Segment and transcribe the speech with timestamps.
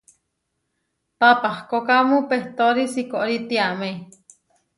[1.19, 3.91] Papahkókamu pehtóri sikóri tiamé.